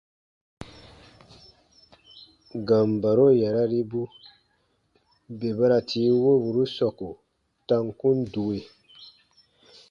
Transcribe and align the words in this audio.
Gambaro 2.67 3.27
yararibu 3.41 4.01
bè 5.37 5.49
ba 5.57 5.65
ra 5.71 5.79
tii 5.89 6.11
woburu 6.23 6.63
sɔku 6.77 7.09
ta 7.67 7.75
kun 7.99 8.17
due. 8.33 8.59